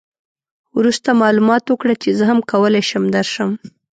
[0.77, 3.49] وروسته معلومات وکړه چې زه هم کولای شم درشم.